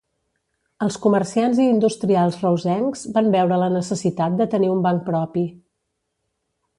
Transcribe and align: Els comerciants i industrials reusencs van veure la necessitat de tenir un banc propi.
Els 0.85 0.95
comerciants 1.03 1.59
i 1.65 1.67
industrials 1.73 2.39
reusencs 2.45 3.03
van 3.17 3.29
veure 3.37 3.59
la 3.65 3.69
necessitat 3.77 4.39
de 4.43 4.49
tenir 4.55 4.71
un 4.77 4.81
banc 4.89 5.05
propi. 5.11 5.45